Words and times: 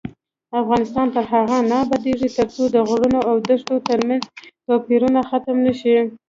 افغانستان 0.61 1.07
تر 1.15 1.23
هغو 1.31 1.57
نه 1.71 1.75
ابادیږي، 1.83 2.29
ترڅو 2.37 2.63
د 2.75 2.77
غرونو 2.87 3.19
او 3.29 3.35
دښتو 3.49 3.75
ترمنځ 3.87 4.21
توپیرونه 4.67 5.19
ختم 5.29 5.57
نشي. 5.65 5.97